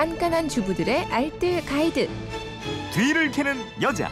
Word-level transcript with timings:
깐깐한 0.00 0.48
주부들의 0.48 1.04
알뜰 1.12 1.62
가이드. 1.66 2.08
뒤를 2.94 3.30
캐는 3.30 3.54
여자. 3.82 4.10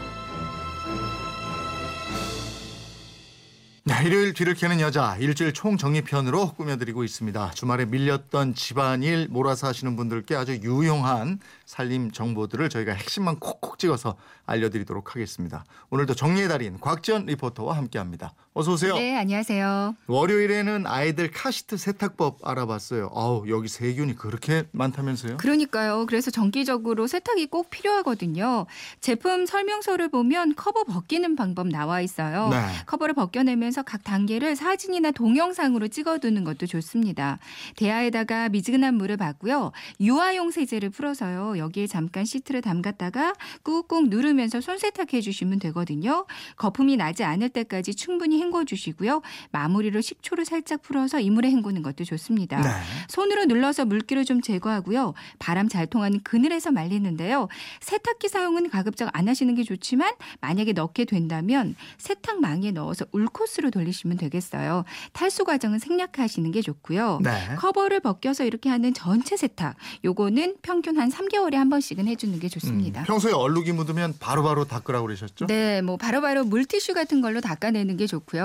네, 3.85 3.95
일요일 4.05 4.35
뒤를 4.35 4.53
캐는 4.53 4.81
여자 4.81 5.17
일주일 5.17 5.55
총정리편으로 5.55 6.53
꾸며드리고 6.53 7.05
있습니다. 7.05 7.53
주말에 7.53 7.87
밀렸던 7.87 8.55
집안일 8.55 9.29
몰아서 9.31 9.67
하시는 9.67 9.97
분들께 9.97 10.37
아주 10.37 10.57
유용한 10.57 11.41
살림 11.65 12.11
정보들을 12.11 12.69
저희가 12.69 12.93
핵심만 12.93 13.39
콕콕 13.39 13.79
찍어서 13.79 14.17
알려드리도록 14.45 15.15
하겠습니다. 15.15 15.65
오늘도 15.89 16.17
정리의 16.17 16.49
달인 16.49 16.79
곽지연 16.79 17.25
리포터와 17.25 17.79
함께합니다. 17.79 18.35
어서 18.59 18.73
오세요. 18.73 18.95
네, 18.95 19.17
안녕하세요. 19.17 19.95
월요일에는 20.09 20.85
아이들 20.89 21.31
카시트 21.31 21.77
세탁법 21.77 22.41
알아봤어요. 22.43 23.09
아우 23.15 23.49
여기 23.49 23.69
세균이 23.69 24.17
그렇게 24.17 24.65
많다면서요? 24.73 25.37
그러니까요. 25.37 26.07
그래서 26.07 26.33
정기적으로 26.33 27.07
세탁이 27.07 27.47
꼭 27.47 27.71
필요하거든요. 27.71 28.67
제품 29.01 29.47
설명서를 29.47 30.09
보면 30.09 30.57
커버 30.57 30.83
벗기는 30.83 31.37
방법 31.37 31.69
나와 31.69 32.01
있어요. 32.01 32.49
네. 32.49 32.57
커버를 32.87 33.15
벗겨내면서 33.15 33.85
각 33.85 34.03
단계를 34.03 34.57
사진이나 34.57 35.13
동영상으로 35.13 35.87
찍어두는 35.87 36.43
것도 36.43 36.67
좋습니다. 36.67 37.39
대야에다가 37.77 38.49
미지근한 38.49 38.97
물을 38.97 39.17
받고요. 39.17 39.71
유아용 40.01 40.51
세제를 40.51 40.91
풀어서요. 40.91 41.59
여기에 41.59 41.87
잠깐 41.87 42.25
시트를 42.25 42.63
담갔다가 42.63 43.35
꾹꾹 43.63 44.09
누르면서 44.09 44.61
손 44.61 44.79
세탁해 44.79 45.21
주시면 45.21 45.61
되거든요. 45.61 46.27
거품이 46.57 46.97
나지 46.97 47.23
않을 47.23 47.51
때까지 47.51 47.95
충분히 47.95 48.48
헹궈 48.49 48.65
주시고요. 48.65 49.23
마무리로 49.53 50.01
식초를 50.01 50.45
살짝 50.45 50.83
풀어서 50.83 51.21
이물에 51.21 51.51
헹구는 51.51 51.83
것도 51.83 52.05
좋습니다. 52.05 52.61
네. 52.61 52.69
손으로 53.09 53.45
눌러서 53.45 53.85
물기를 53.85 54.25
좀 54.25 54.41
제거하고요. 54.41 55.15
바람 55.39 55.69
잘 55.69 55.87
통하는 55.87 56.21
그늘에서 56.23 56.73
말리는데요. 56.73 57.49
세탁기 57.81 58.29
사용은 58.29 58.71
가급적 58.71 59.09
안 59.13 59.29
하시는 59.29 59.55
게 59.55 59.63
좋지만 59.63 60.13
만약에 60.41 60.73
넣게 60.73 61.05
된다면 61.05 61.77
세탁망에 61.99 62.73
넣어서 62.73 63.05
울코스로 63.13 63.71
돌리시면 63.71 64.17
되겠어요. 64.17 64.85
탈수 65.13 65.45
과정은 65.45 65.79
생략하시는 65.79 66.51
게 66.51 66.63
좋고요. 66.63 67.21
네. 67.23 67.55
커버를 67.57 68.01
벗겨서 68.01 68.45
이렇게 68.45 68.69
하는 68.69 68.95
전체 68.95 69.37
세탁. 69.37 69.77
요거는 70.05 70.57
평균 70.63 70.99
한 70.99 71.11
3개월에 71.11 71.55
한 71.55 71.69
번씩은 71.69 72.07
해주는 72.09 72.39
게 72.41 72.49
좋습니다. 72.49 73.03
음, 73.03 73.05
평소에 73.05 73.33
얼룩이 73.33 73.73
묻으면 73.73 74.15
바로바로 74.19 74.65
닦으라고 74.65 75.07
그러셨죠? 75.07 75.47
네, 75.47 75.83
뭐 75.83 75.97
바로 75.97 76.21
바로 76.21 76.45
물티슈 76.45 76.95
같은 76.95 77.21
걸로 77.21 77.41
닦아내는 77.41 77.97
게 77.97 78.07
좋고요. 78.07 78.38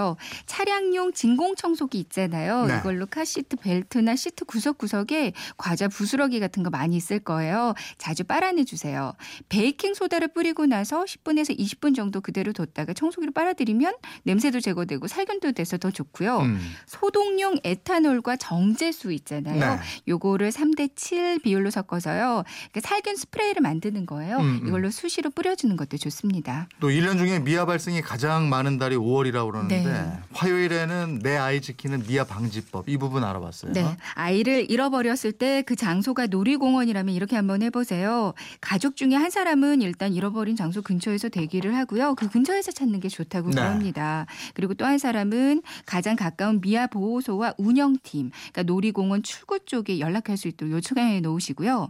차량용 0.45 1.13
진공 1.13 1.55
청소기 1.55 1.99
있잖아요. 1.99 2.65
네. 2.65 2.77
이걸로 2.77 3.05
카시트 3.05 3.55
벨트나 3.57 4.15
시트 4.15 4.45
구석구석에 4.45 5.33
과자 5.57 5.87
부스러기 5.87 6.39
같은 6.39 6.63
거 6.63 6.69
많이 6.69 6.95
있을 6.95 7.19
거예요. 7.19 7.73
자주 7.97 8.23
빨아내 8.23 8.63
주세요. 8.63 9.13
베이킹 9.49 9.93
소다를 9.93 10.29
뿌리고 10.29 10.65
나서 10.65 11.03
10분에서 11.03 11.57
20분 11.57 11.95
정도 11.95 12.21
그대로 12.21 12.53
뒀다가 12.53 12.93
청소기로 12.93 13.31
빨아들이면 13.33 13.95
냄새도 14.23 14.59
제거되고 14.59 15.07
살균도 15.07 15.51
돼서 15.53 15.77
더 15.77 15.91
좋고요. 15.91 16.39
음. 16.39 16.59
소독용 16.87 17.57
에탄올과 17.63 18.37
정제수 18.37 19.11
있잖아요. 19.13 19.75
네. 19.75 19.79
요거를 20.07 20.51
3대 20.51 20.91
7 20.95 21.39
비율로 21.39 21.69
섞어서요. 21.69 22.43
그 22.71 22.81
살균 22.81 23.15
스프레이를 23.15 23.61
만드는 23.61 24.05
거예요. 24.05 24.37
음, 24.37 24.61
음. 24.61 24.67
이걸로 24.67 24.89
수시로 24.91 25.29
뿌려주는 25.29 25.75
것도 25.75 25.97
좋습니다. 25.97 26.67
또 26.79 26.89
1년 26.89 27.17
중에 27.17 27.39
미아 27.39 27.65
발생이 27.65 28.01
가장 28.01 28.49
많은 28.49 28.77
달이 28.77 28.95
5월이라고 28.95 29.51
그러는데 29.51 29.72
네. 29.83 30.11
화요일에는 30.33 31.19
내 31.23 31.37
아이 31.37 31.61
지키는 31.61 32.03
미아 32.07 32.25
방지법 32.25 32.87
이 32.89 32.97
부분 32.97 33.23
알아봤어요. 33.23 33.71
네. 33.73 33.97
아이를 34.15 34.69
잃어버렸을 34.69 35.31
때 35.31 35.63
그 35.65 35.75
장소가 35.75 36.27
놀이공원이라면 36.27 37.13
이렇게 37.13 37.35
한번 37.35 37.61
해보세요. 37.61 38.33
가족 38.59 38.95
중에 38.95 39.15
한 39.15 39.29
사람은 39.29 39.81
일단 39.81 40.13
잃어버린 40.13 40.55
장소 40.55 40.81
근처에서 40.81 41.29
대기를 41.29 41.75
하고요. 41.75 42.15
그 42.15 42.27
근처에서 42.29 42.71
찾는 42.71 42.99
게 42.99 43.07
좋다고 43.07 43.49
네. 43.49 43.55
그럽니다. 43.55 44.25
그리고 44.53 44.73
또 44.73 44.83
한 44.83 44.97
사람은 44.97 45.61
가장 45.85 46.15
가까운 46.17 46.59
미아 46.59 46.87
보호소와 46.87 47.53
운영팀, 47.57 48.31
그러니까 48.51 48.63
놀이공원 48.63 49.23
출구 49.23 49.59
쪽에 49.65 49.99
연락할 49.99 50.35
수 50.35 50.49
있도록 50.49 50.73
요청해 50.73 51.21
놓으시고요. 51.21 51.89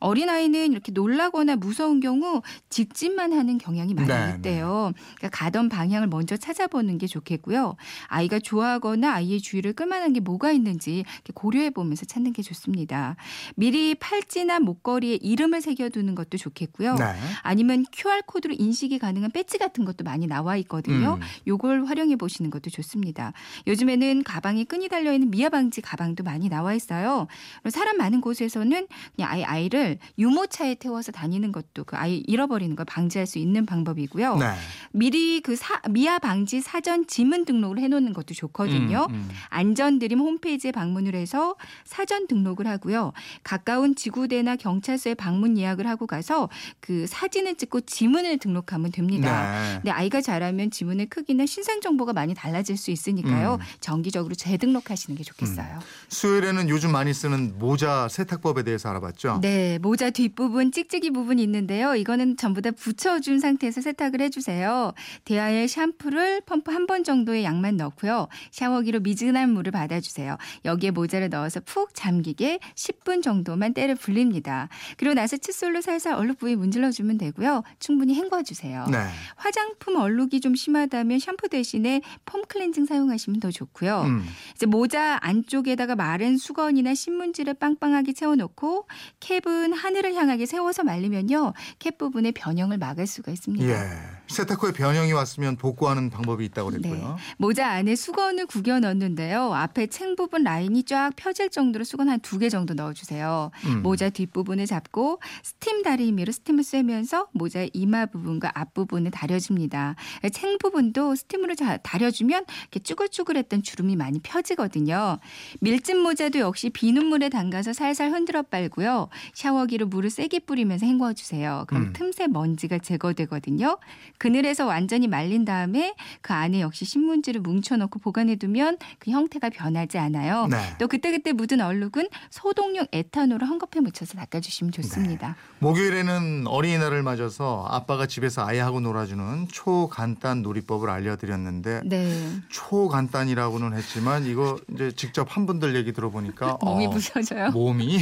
어린아이는 0.00 0.72
이렇게 0.72 0.92
놀라거나 0.92 1.56
무서운 1.56 2.00
경우 2.00 2.42
직진만 2.68 3.32
하는 3.32 3.56
경향이 3.58 3.94
많이 3.94 4.08
네, 4.08 4.34
있대요. 4.36 4.92
그러니까 5.16 5.28
가던 5.38 5.68
방향을 5.70 6.08
먼저 6.08 6.36
찾아보는 6.36 6.98
게 6.98 7.06
좋겠 7.06 7.23
고요. 7.36 7.76
아이가 8.06 8.38
좋아하거나 8.38 9.12
아이의 9.14 9.40
주의를 9.40 9.72
끌만한 9.72 10.12
게 10.12 10.20
뭐가 10.20 10.52
있는지 10.52 11.04
고려해 11.34 11.70
보면서 11.70 12.04
찾는 12.04 12.32
게 12.32 12.42
좋습니다. 12.42 13.16
미리 13.56 13.94
팔찌나 13.94 14.60
목걸이에 14.60 15.16
이름을 15.16 15.60
새겨두는 15.60 16.14
것도 16.14 16.38
좋겠고요. 16.38 16.94
네. 16.94 17.14
아니면 17.42 17.84
QR 17.92 18.22
코드로 18.26 18.54
인식이 18.58 18.98
가능한 18.98 19.30
배지 19.30 19.58
같은 19.58 19.84
것도 19.84 20.04
많이 20.04 20.26
나와 20.26 20.56
있거든요. 20.58 21.14
음. 21.14 21.26
요걸 21.46 21.86
활용해 21.86 22.16
보시는 22.16 22.50
것도 22.50 22.70
좋습니다. 22.70 23.32
요즘에는 23.66 24.22
가방에 24.22 24.64
끈이 24.64 24.88
달려 24.88 25.12
있는 25.12 25.30
미아 25.30 25.48
방지 25.48 25.80
가방도 25.80 26.22
많이 26.24 26.48
나와 26.48 26.74
있어요. 26.74 27.26
사람 27.68 27.96
많은 27.96 28.20
곳에서는 28.20 28.86
그냥 29.16 29.30
아이 29.30 29.42
아이를 29.42 29.98
유모차에 30.18 30.76
태워서 30.76 31.12
다니는 31.12 31.52
것도 31.52 31.84
그 31.84 31.96
아이 31.96 32.22
잃어버리는 32.26 32.74
걸 32.76 32.84
방지할 32.84 33.26
수 33.26 33.38
있는 33.38 33.66
방법이고요. 33.66 34.36
네. 34.36 34.46
미리 34.92 35.40
그 35.40 35.56
사, 35.56 35.80
미아 35.88 36.18
방지 36.18 36.60
사전 36.60 37.06
지문 37.14 37.44
등록을 37.44 37.78
해놓는 37.78 38.12
것도 38.12 38.34
좋거든요. 38.34 39.06
음, 39.08 39.14
음. 39.14 39.28
안전드림 39.50 40.18
홈페이지에 40.18 40.72
방문을 40.72 41.14
해서 41.14 41.54
사전 41.84 42.26
등록을 42.26 42.66
하고요. 42.66 43.12
가까운 43.44 43.94
지구대나 43.94 44.56
경찰서에 44.56 45.14
방문 45.14 45.56
예약을 45.56 45.86
하고 45.86 46.08
가서 46.08 46.48
그 46.80 47.06
사진을 47.06 47.54
찍고 47.54 47.82
지문을 47.82 48.38
등록하면 48.38 48.90
됩니다. 48.90 49.52
네. 49.52 49.74
근데 49.74 49.90
아이가 49.92 50.20
자라면 50.20 50.72
지문의 50.72 51.06
크기나 51.06 51.46
신상 51.46 51.80
정보가 51.80 52.14
많이 52.14 52.34
달라질 52.34 52.76
수 52.76 52.90
있으니까요. 52.90 53.58
음. 53.60 53.66
정기적으로 53.78 54.34
재등록하시는 54.34 55.16
게 55.16 55.22
좋겠어요. 55.22 55.78
수요일에는 56.08 56.68
요즘 56.68 56.90
많이 56.90 57.14
쓰는 57.14 57.60
모자 57.60 58.08
세탁법에 58.08 58.64
대해서 58.64 58.88
알아봤죠. 58.88 59.38
네, 59.40 59.78
모자 59.78 60.10
뒷부분 60.10 60.72
찍찍이 60.72 61.10
부분이 61.10 61.40
있는데요. 61.44 61.94
이거는 61.94 62.36
전부 62.36 62.60
다 62.60 62.72
붙여준 62.72 63.38
상태에서 63.38 63.82
세탁을 63.82 64.20
해주세요. 64.20 64.92
대야에 65.24 65.68
샴푸를 65.68 66.40
펌프 66.40 66.72
한번 66.72 67.03
정도의 67.04 67.44
양만 67.44 67.76
넣고요. 67.76 68.28
샤워기로 68.50 69.00
미지근한 69.00 69.50
물을 69.50 69.72
받아주세요. 69.72 70.36
여기에 70.64 70.90
모자를 70.90 71.28
넣어서 71.28 71.60
푹 71.60 71.94
잠기게 71.94 72.58
10분 72.74 73.22
정도만 73.22 73.74
때를 73.74 73.94
불립니다. 73.94 74.68
그리고 74.96 75.14
나서 75.14 75.36
칫솔로 75.36 75.80
살살 75.80 76.14
얼룩 76.14 76.38
부위 76.38 76.56
문질러주면 76.56 77.18
되고요. 77.18 77.62
충분히 77.78 78.14
헹궈주세요. 78.14 78.86
네. 78.90 78.98
화장품 79.36 79.96
얼룩이 79.96 80.40
좀 80.40 80.54
심하다면 80.54 81.18
샴푸 81.18 81.48
대신에 81.48 82.00
폼 82.24 82.42
클렌징 82.48 82.86
사용하시면 82.86 83.40
더 83.40 83.50
좋고요. 83.50 84.02
음. 84.02 84.24
이제 84.54 84.66
모자 84.66 85.18
안쪽에다가 85.22 85.96
마른 85.96 86.36
수건이나 86.36 86.94
신문지를 86.94 87.54
빵빵하게 87.54 88.12
채워놓고 88.12 88.86
캡은 89.20 89.72
하늘을 89.72 90.14
향하게 90.14 90.46
세워서 90.46 90.84
말리면요 90.84 91.52
캡 91.78 91.90
부분의 91.92 92.32
변형을 92.32 92.78
막을 92.78 93.06
수가 93.06 93.32
있습니다. 93.32 93.64
예. 93.66 94.14
세탁 94.28 94.62
후에 94.62 94.72
변형이 94.72 95.12
왔으면 95.12 95.56
복구하는 95.56 96.10
방법이 96.10 96.44
있다고 96.46 96.70
네. 96.70 96.78
그랬고요. 96.78 96.93
모자 97.38 97.68
안에 97.68 97.94
수건을 97.96 98.46
구겨 98.46 98.80
넣는데요. 98.80 99.52
앞에 99.54 99.86
챙 99.88 100.16
부분 100.16 100.42
라인이 100.44 100.82
쫙 100.84 101.10
펴질 101.16 101.50
정도로 101.50 101.84
수건 101.84 102.08
한 102.08 102.20
두 102.20 102.38
개 102.38 102.48
정도 102.48 102.74
넣어주세요. 102.74 103.50
음. 103.66 103.82
모자 103.82 104.08
뒷부분을 104.10 104.66
잡고 104.66 105.20
스팀 105.42 105.82
다리미로 105.82 106.32
스팀을 106.32 106.64
쐬면서 106.64 107.28
모자의 107.32 107.70
이마 107.72 108.06
부분과 108.06 108.50
앞부분을 108.54 109.10
다려줍니다. 109.10 109.94
챙 110.32 110.58
부분도 110.58 111.14
스팀으로 111.14 111.54
자- 111.54 111.76
다려주면 111.78 112.44
이렇게 112.62 112.80
쭈글쭈글했던 112.80 113.62
주름이 113.62 113.96
많이 113.96 114.18
펴지거든요. 114.20 115.18
밀짚 115.60 115.96
모자도 115.98 116.38
역시 116.38 116.70
비눗물에 116.70 117.28
담가서 117.28 117.72
살살 117.72 118.10
흔들어 118.12 118.42
빨고요. 118.42 119.08
샤워기로 119.34 119.86
물을 119.86 120.10
세게 120.10 120.40
뿌리면서 120.40 120.86
헹궈주세요. 120.86 121.64
그럼 121.68 121.82
음. 121.84 121.92
틈새 121.92 122.28
먼지가 122.28 122.78
제거되거든요. 122.78 123.78
그늘에서 124.18 124.66
완전히 124.66 125.08
말린 125.08 125.44
다음에 125.44 125.94
그 126.20 126.32
안에 126.32 126.60
역시 126.60 126.83
신문지를 126.84 127.40
뭉쳐놓고 127.40 127.98
보관해두면 127.98 128.78
그 128.98 129.10
형태가 129.10 129.50
변하지 129.50 129.98
않아요. 129.98 130.46
네. 130.46 130.58
또 130.78 130.88
그때그때 130.88 131.32
묻은 131.32 131.60
얼룩은 131.60 132.08
소독용 132.30 132.86
에탄올을 132.92 133.46
헝겊에 133.48 133.80
묻혀서 133.80 134.14
닦아주시면 134.18 134.72
좋습니다. 134.72 135.36
목요일에는 135.58 136.46
어린이날을 136.46 137.02
맞아서 137.02 137.66
아빠가 137.68 138.06
집에서 138.06 138.44
아이하고 138.46 138.80
놀아주는 138.80 139.48
초간단 139.48 140.42
놀이법을 140.42 140.90
알려드렸는데 140.90 141.82
네. 141.84 142.40
초간단이라고는 142.50 143.74
했지만 143.76 144.26
이거 144.26 144.58
이제 144.72 144.92
직접 144.92 145.36
한 145.36 145.46
분들 145.46 145.74
얘기 145.76 145.92
들어보니까 145.92 146.58
몸이 146.62 146.86
어, 146.86 146.90
부서져요. 146.90 147.50
몸이 147.50 147.98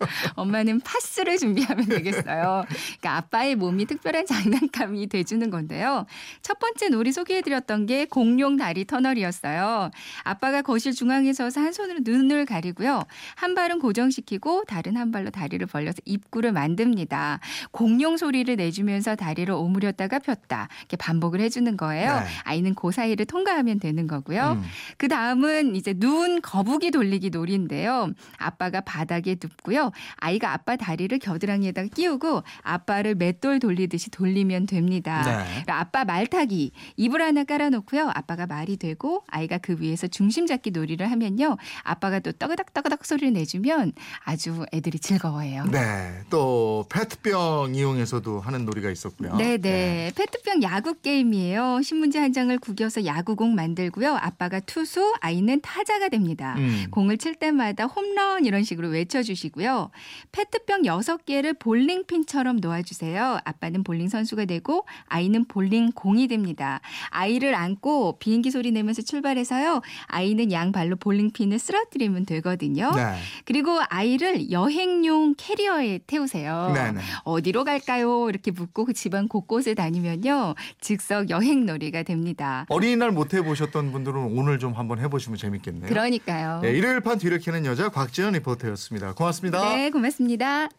엄마는 0.36 0.80
파스를 0.80 1.38
준비하면 1.38 1.86
되겠어요. 1.86 2.64
그러니까 2.66 3.16
아빠의 3.16 3.56
몸이 3.56 3.86
특별한 3.86 4.26
장난감이 4.26 5.08
돼주는 5.08 5.50
건데요. 5.50 6.06
첫 6.42 6.58
번째 6.58 6.88
놀이 6.88 7.12
소개해드렸던 7.12 7.86
게 7.86 8.04
공룡 8.06 8.56
다리 8.56 8.84
터널이었어요. 8.84 9.90
아빠가 10.22 10.62
거실 10.62 10.92
중앙에 10.92 11.32
서서 11.32 11.60
한 11.60 11.72
손으로 11.72 12.00
눈을 12.02 12.46
가리고요. 12.46 13.04
한 13.34 13.54
발은 13.54 13.78
고정시키고 13.78 14.64
다른 14.66 14.96
한 14.96 15.10
발로 15.10 15.30
다리를 15.30 15.64
벌려서 15.66 15.98
입구를 16.04 16.52
만듭니다. 16.52 17.40
공룡 17.70 18.16
소리를 18.16 18.54
내주면서 18.56 19.16
다리를 19.16 19.52
오므렸다가 19.52 20.18
폈다. 20.18 20.68
이렇게 20.80 20.96
반복을 20.96 21.40
해주는 21.40 21.76
거예요. 21.76 22.20
네. 22.20 22.26
아이는 22.44 22.74
그 22.74 22.90
사이를 22.90 23.26
통과하면 23.26 23.78
되는 23.80 24.06
거고요. 24.06 24.58
음. 24.58 24.62
그 24.96 25.08
다음은 25.08 25.76
이제 25.76 25.94
눈 25.94 26.40
거북이 26.40 26.90
돌리기 26.90 27.30
놀이인데요. 27.30 28.12
아빠가 28.38 28.80
바닥에 28.80 29.36
눕고요. 29.40 29.89
아이가 30.16 30.52
아빠 30.52 30.76
다리를 30.76 31.18
겨드랑이에다가 31.18 31.88
끼우고 31.88 32.42
아빠를 32.62 33.14
맷돌 33.14 33.58
돌리듯이 33.60 34.10
돌리면 34.10 34.66
됩니다. 34.66 35.44
네. 35.44 35.72
아빠 35.72 36.04
말타기 36.04 36.72
입을 36.96 37.22
하나 37.22 37.44
깔아놓고요. 37.44 38.10
아빠가 38.14 38.46
말이 38.46 38.76
되고 38.76 39.24
아이가 39.28 39.58
그 39.58 39.76
위에서 39.78 40.06
중심 40.06 40.46
잡기 40.46 40.70
놀이를 40.70 41.10
하면요. 41.10 41.56
아빠가 41.82 42.18
또 42.18 42.32
떠그닥 42.32 42.72
떠그닥 42.72 43.04
소리를 43.04 43.32
내주면 43.32 43.92
아주 44.24 44.64
애들이 44.72 44.98
즐거워해요. 44.98 45.64
네. 45.66 46.20
또 46.30 46.84
페트병 46.90 47.74
이용해서도 47.74 48.40
하는 48.40 48.64
놀이가 48.64 48.90
있었고요. 48.90 49.36
네네. 49.36 50.12
페트병 50.16 50.62
야구 50.62 50.94
게임이에요. 50.94 51.82
신문지 51.82 52.18
한 52.18 52.32
장을 52.32 52.56
구겨서 52.58 53.04
야구공 53.04 53.54
만들고요. 53.54 54.16
아빠가 54.20 54.60
투수, 54.60 55.14
아이는 55.20 55.60
타자가 55.60 56.08
됩니다. 56.08 56.54
음. 56.58 56.86
공을 56.90 57.18
칠 57.18 57.34
때마다 57.34 57.84
홈런 57.84 58.44
이런 58.44 58.64
식으로 58.64 58.88
외쳐주시고 58.88 59.60
요. 59.80 59.90
페트병 60.32 60.82
6개를 60.82 61.58
볼링핀처럼 61.58 62.58
놓아주세요. 62.60 63.40
아빠는 63.44 63.82
볼링 63.84 64.08
선수가 64.08 64.44
되고 64.44 64.86
아이는 65.06 65.46
볼링 65.46 65.92
공이 65.92 66.28
됩니다. 66.28 66.80
아이를 67.08 67.54
안고 67.54 68.18
비행기 68.18 68.50
소리 68.50 68.70
내면서 68.70 69.02
출발해서요. 69.02 69.80
아이는 70.06 70.52
양 70.52 70.72
발로 70.72 70.96
볼링핀을 70.96 71.58
쓰러뜨리면 71.58 72.26
되거든요. 72.26 72.90
네. 72.94 73.16
그리고 73.44 73.80
아이를 73.88 74.50
여행용 74.50 75.34
캐리어에 75.36 76.00
태우세요. 76.06 76.72
네, 76.74 76.92
네. 76.92 77.00
어디로 77.24 77.64
갈까요? 77.64 78.28
이렇게 78.28 78.50
묻고 78.50 78.84
그 78.84 78.92
집안 78.92 79.28
곳곳에 79.28 79.74
다니면요. 79.74 80.54
즉석 80.80 81.30
여행 81.30 81.66
놀이가 81.66 82.02
됩니다. 82.02 82.66
어린이날 82.68 83.10
못 83.10 83.34
해보셨던 83.34 83.92
분들은 83.92 84.16
오늘 84.36 84.58
좀 84.58 84.74
한번 84.74 84.98
해보시면 84.98 85.38
재밌겠네요. 85.38 85.88
그러니까요. 85.88 86.60
네, 86.62 86.72
일요일 86.72 87.00
판 87.00 87.18
뒤를 87.18 87.38
캐는 87.38 87.64
여자 87.66 87.88
곽지연 87.88 88.34
리포터였습니다. 88.34 89.14
고맙습니다. 89.14 89.60
네, 89.76 89.90
고맙습니다. 89.90 90.70